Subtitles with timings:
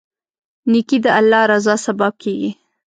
[0.71, 2.51] نیکي د الله رضا سبب کیږي.